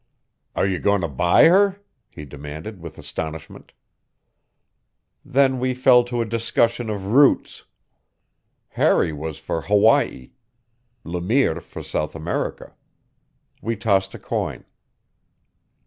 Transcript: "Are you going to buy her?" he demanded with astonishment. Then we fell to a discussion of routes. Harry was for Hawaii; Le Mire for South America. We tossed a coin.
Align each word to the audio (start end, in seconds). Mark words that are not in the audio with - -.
"Are 0.55 0.65
you 0.65 0.79
going 0.79 1.01
to 1.01 1.07
buy 1.07 1.43
her?" 1.45 1.79
he 2.09 2.25
demanded 2.25 2.81
with 2.81 2.97
astonishment. 2.97 3.71
Then 5.23 5.59
we 5.59 5.75
fell 5.75 6.03
to 6.05 6.23
a 6.23 6.25
discussion 6.25 6.89
of 6.89 7.13
routes. 7.13 7.65
Harry 8.69 9.13
was 9.13 9.37
for 9.37 9.61
Hawaii; 9.61 10.31
Le 11.03 11.21
Mire 11.21 11.61
for 11.61 11.83
South 11.83 12.15
America. 12.15 12.73
We 13.61 13.75
tossed 13.75 14.15
a 14.15 14.19
coin. 14.19 14.65